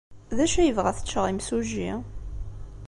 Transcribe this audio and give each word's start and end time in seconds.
D 0.35 0.39
acu 0.45 0.57
ay 0.59 0.65
yebɣa 0.67 0.87
ad 0.89 0.95
t-ččeɣ 0.97 1.25
yimsujji? 1.27 1.91